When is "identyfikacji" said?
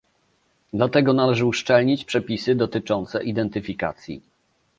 3.23-4.21